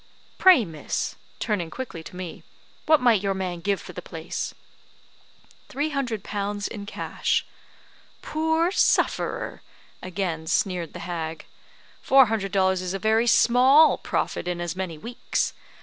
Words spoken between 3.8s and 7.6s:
the place?" "Three hundred pounds in cash."